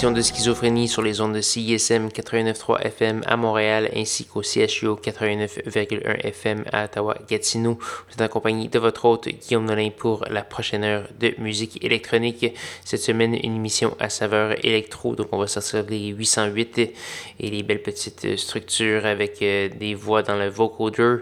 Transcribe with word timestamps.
De 0.00 0.22
schizophrénie 0.22 0.88
sur 0.88 1.02
les 1.02 1.20
ondes 1.20 1.34
de 1.34 1.42
CISM 1.42 2.08
89.3 2.08 2.80
FM 2.86 3.22
à 3.26 3.36
Montréal 3.36 3.90
ainsi 3.94 4.24
qu'au 4.24 4.40
CHU 4.40 4.86
89.1 4.86 6.24
FM 6.24 6.64
à 6.72 6.86
Ottawa-Gatineau. 6.86 7.74
Vous 7.78 8.14
êtes 8.14 8.22
en 8.22 8.28
compagnie 8.28 8.68
de 8.68 8.78
votre 8.78 9.04
hôte 9.04 9.28
Guillaume 9.28 9.66
Nolin 9.66 9.90
pour 9.94 10.24
la 10.30 10.42
prochaine 10.42 10.84
heure 10.84 11.06
de 11.20 11.34
musique 11.36 11.84
électronique. 11.84 12.46
Cette 12.82 13.02
semaine, 13.02 13.34
une 13.34 13.56
émission 13.56 13.94
à 14.00 14.08
saveur 14.08 14.56
électro, 14.64 15.14
donc 15.16 15.28
on 15.32 15.38
va 15.38 15.46
sortir 15.46 15.84
les 15.86 16.08
808 16.08 16.78
et 16.78 17.50
les 17.50 17.62
belles 17.62 17.82
petites 17.82 18.38
structures 18.38 19.04
avec 19.04 19.42
euh, 19.42 19.68
des 19.68 19.94
voix 19.94 20.22
dans 20.22 20.36
le 20.36 20.48
vocoder. 20.48 21.16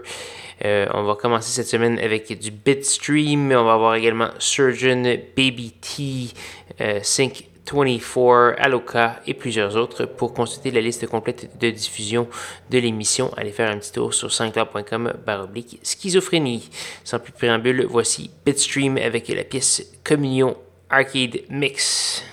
Euh, 0.63 0.85
on 0.93 1.03
va 1.03 1.15
commencer 1.15 1.51
cette 1.51 1.67
semaine 1.67 1.99
avec 1.99 2.39
du 2.39 2.51
Bitstream. 2.51 3.51
On 3.51 3.65
va 3.65 3.73
avoir 3.73 3.95
également 3.95 4.29
Surgeon, 4.39 5.03
Baby 5.35 5.73
T, 5.81 6.33
euh, 6.79 7.01
Sync 7.03 7.43
24, 7.73 8.55
Aloka 8.57 9.19
et 9.27 9.33
plusieurs 9.33 9.75
autres. 9.75 10.05
Pour 10.05 10.33
consulter 10.33 10.71
la 10.71 10.81
liste 10.81 11.07
complète 11.07 11.57
de 11.59 11.69
diffusion 11.69 12.27
de 12.69 12.77
l'émission, 12.79 13.31
allez 13.37 13.51
faire 13.51 13.69
un 13.71 13.77
petit 13.77 13.91
tour 13.91 14.13
sur 14.13 14.31
sanctuaire.com 14.31 15.13
baroblique 15.25 15.79
schizophrénie. 15.83 16.69
Sans 17.03 17.19
plus 17.19 17.31
préambule, 17.31 17.85
voici 17.89 18.31
Bitstream 18.45 18.97
avec 18.97 19.27
la 19.29 19.43
pièce 19.43 19.91
Communion 20.03 20.57
Arcade 20.89 21.41
Mix. 21.49 22.23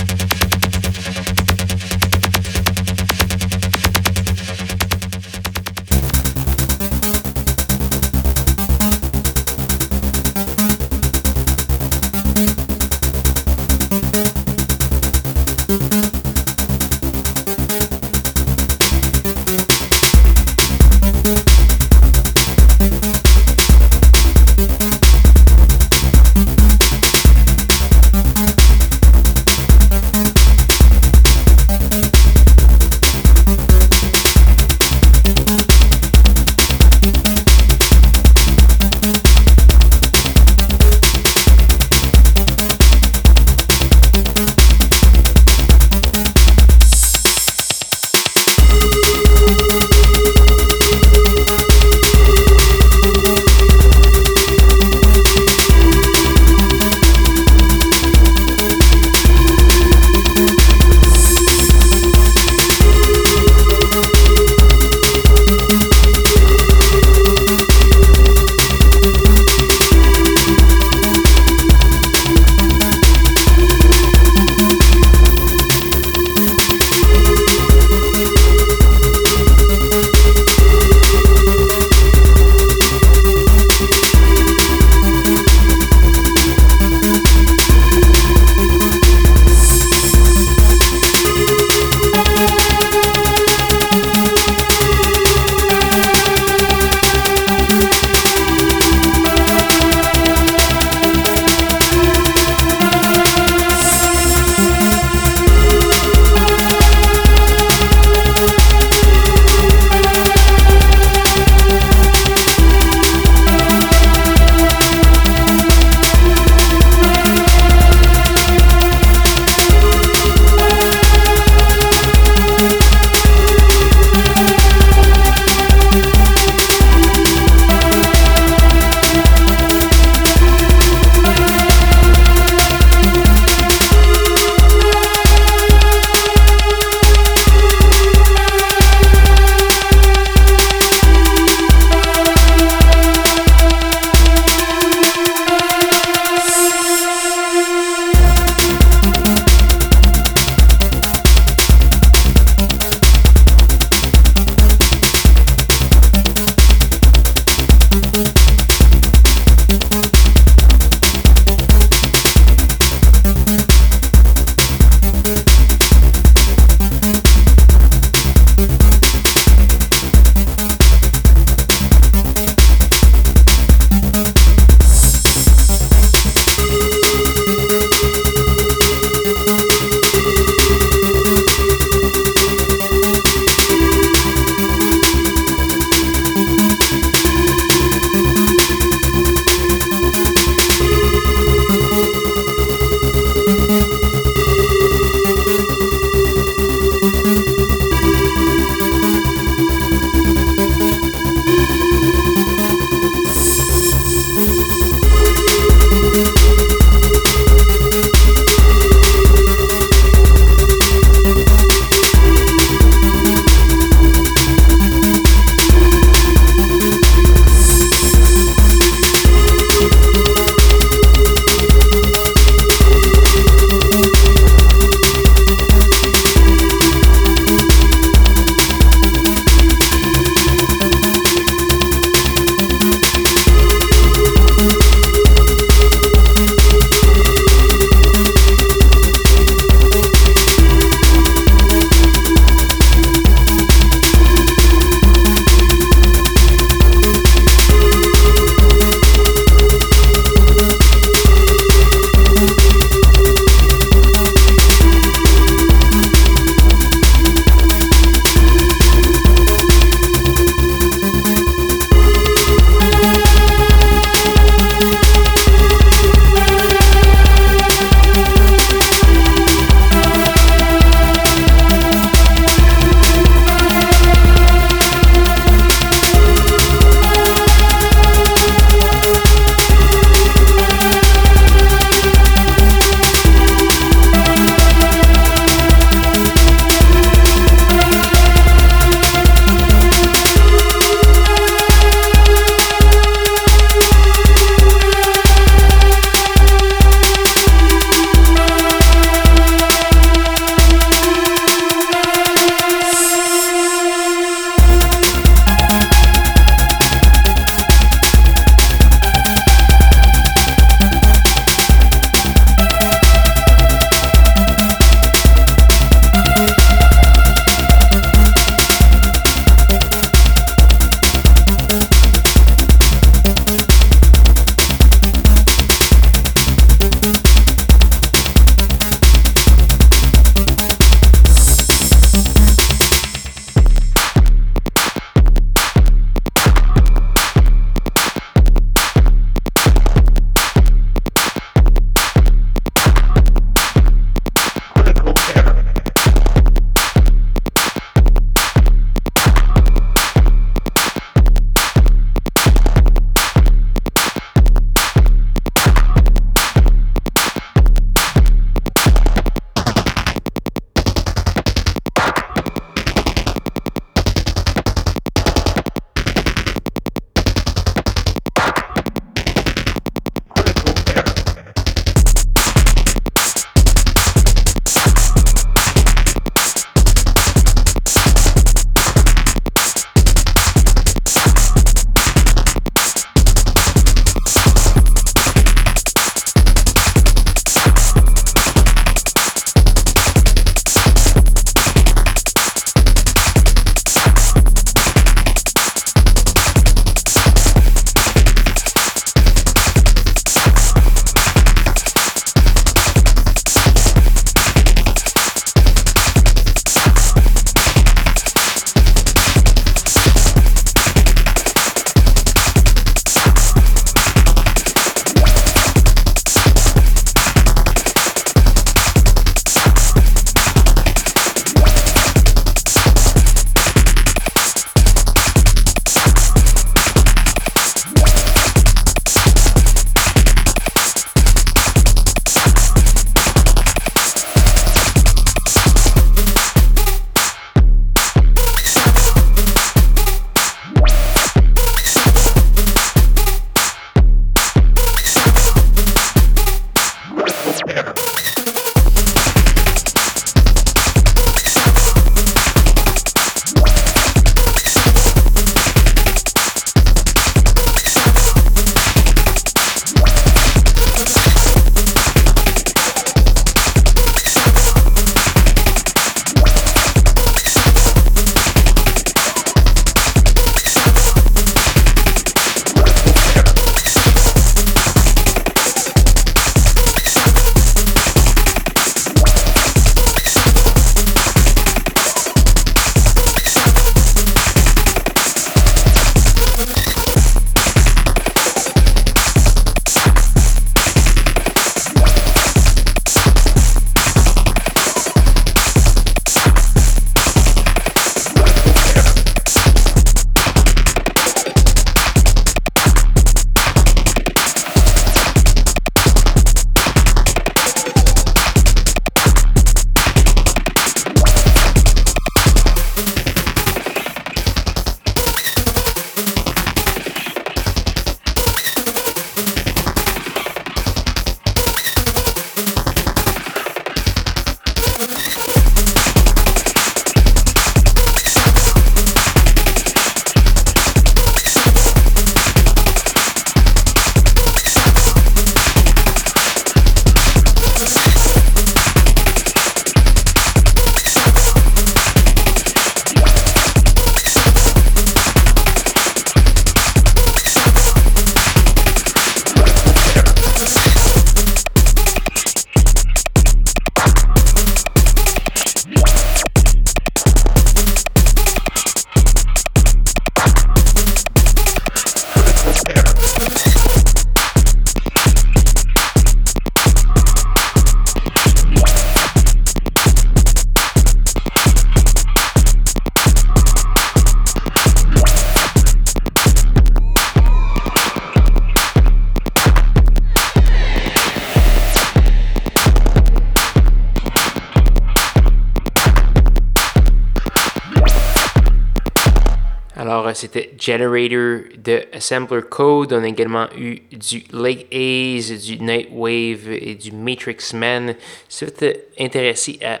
C'était 590.42 590.74
Generator 590.76 591.60
de 591.78 592.02
Assembler 592.12 592.62
Code. 592.68 593.12
On 593.12 593.22
a 593.22 593.28
également 593.28 593.68
eu 593.78 594.00
du 594.10 594.42
Lake 594.52 594.88
Ace, 594.90 595.52
du 595.62 595.78
Nightwave 595.78 596.72
et 596.72 596.96
du 596.96 597.12
Matrix 597.12 597.72
Man. 597.74 598.16
Si 598.48 598.64
vous 598.64 598.72
êtes 598.72 599.08
intéressé 599.20 599.78
à 599.84 600.00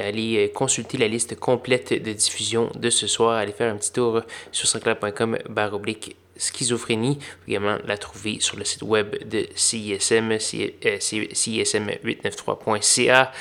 aller 0.00 0.46
euh, 0.46 0.52
consulter 0.54 0.96
la 0.96 1.08
liste 1.08 1.34
complète 1.40 1.92
de 1.92 2.12
diffusion 2.12 2.70
de 2.76 2.88
ce 2.88 3.08
soir, 3.08 3.32
allez 3.32 3.50
faire 3.50 3.74
un 3.74 3.78
petit 3.78 3.92
tour 3.92 4.20
sur 4.52 4.68
sanscloud.com 4.68 5.38
oblique 5.72 6.14
schizophrénie. 6.36 7.14
Vous 7.14 7.20
pouvez 7.40 7.56
également 7.56 7.78
la 7.84 7.98
trouver 7.98 8.38
sur 8.38 8.56
le 8.56 8.64
site 8.64 8.82
web 8.82 9.28
de 9.28 9.48
CISM, 9.56 10.34
CISM893.ca. 10.34 13.32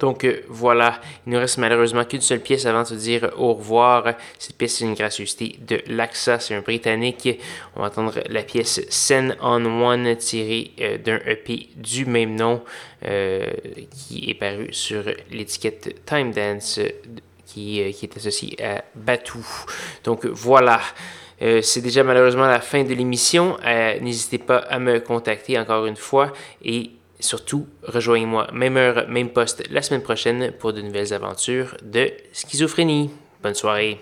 Donc 0.01 0.23
euh, 0.23 0.41
voilà, 0.49 0.99
il 1.27 1.33
nous 1.33 1.39
reste 1.39 1.59
malheureusement 1.59 2.03
qu'une 2.05 2.21
seule 2.21 2.39
pièce 2.39 2.65
avant 2.65 2.81
de 2.81 2.87
se 2.87 2.95
dire 2.95 3.29
au 3.37 3.53
revoir. 3.53 4.15
Cette 4.39 4.57
pièce 4.57 4.81
est 4.81 4.85
une 4.85 4.95
gracieuseté 4.95 5.57
de 5.59 5.79
l'AXA, 5.87 6.39
c'est 6.39 6.55
un 6.55 6.61
Britannique. 6.61 7.39
On 7.75 7.81
va 7.81 7.87
entendre 7.87 8.15
la 8.27 8.41
pièce 8.41 8.81
Send 8.89 9.35
on 9.41 9.63
One 9.65 10.15
tirée 10.15 10.71
euh, 10.81 10.97
d'un 10.97 11.19
EP 11.27 11.69
du 11.75 12.05
même 12.05 12.35
nom 12.35 12.63
euh, 13.05 13.51
qui 13.91 14.29
est 14.29 14.33
paru 14.33 14.69
sur 14.71 15.03
l'étiquette 15.29 16.03
Time 16.05 16.31
Dance 16.31 16.79
qui, 17.53 17.93
qui, 17.93 18.05
est 18.05 18.17
associé 18.17 18.63
à 18.63 18.83
Batou. 18.95 19.45
Donc 20.03 20.25
voilà. 20.25 20.79
c'est 21.39 21.81
déjà 21.81 22.03
malheureusement 22.03 22.47
la 22.47 22.61
fin 22.61 22.83
de 22.83 22.93
l'émission. 22.93 23.57
N'hésitez 24.01 24.37
pas 24.37 24.57
à 24.57 24.79
me 24.79 24.99
contacter 24.99 25.57
encore 25.59 25.85
une 25.85 25.95
fois 25.95 26.33
et 26.63 26.91
surtout, 27.19 27.67
rejoignez-moi 27.83 28.47
même 28.53 28.77
heure, 28.77 29.07
même 29.07 29.29
poste 29.29 29.63
la 29.69 29.81
semaine 29.81 30.01
prochaine 30.01 30.51
pour 30.59 30.73
de 30.73 30.81
nouvelles 30.81 31.13
aventures 31.13 31.75
de 31.83 32.11
schizophrénie. 32.33 33.09
Bonne 33.41 33.55
soirée. 33.55 33.99